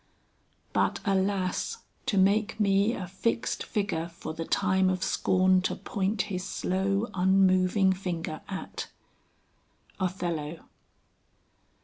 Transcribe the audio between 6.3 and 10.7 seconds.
slow unmoving finger at!" OTHELLO.